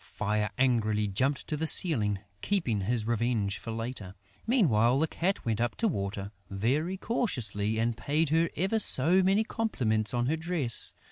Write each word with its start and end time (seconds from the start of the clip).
Fire 0.15 0.49
angrily 0.57 1.07
jumped 1.07 1.45
to 1.45 1.55
the 1.55 1.67
ceiling, 1.67 2.17
keeping 2.41 2.81
his 2.81 3.05
revenge 3.05 3.59
for 3.59 3.69
later. 3.69 4.15
Meanwhile, 4.47 4.97
the 4.99 5.05
Cat 5.05 5.45
went 5.45 5.61
up 5.61 5.75
to 5.75 5.87
Water, 5.87 6.31
very 6.49 6.97
cautiously, 6.97 7.77
and 7.77 7.95
paid 7.95 8.29
her 8.29 8.49
ever 8.55 8.79
so 8.79 9.21
many 9.21 9.43
compliments 9.43 10.11
on 10.11 10.25
her 10.25 10.37
dress. 10.37 10.95